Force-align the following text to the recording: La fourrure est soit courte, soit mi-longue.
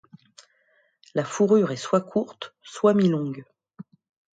La 1.13 1.23
fourrure 1.23 1.69
est 1.69 1.75
soit 1.75 2.01
courte, 2.01 2.55
soit 2.63 2.95
mi-longue. 2.95 3.45